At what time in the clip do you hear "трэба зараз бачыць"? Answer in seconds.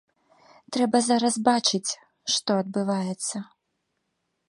0.77-1.91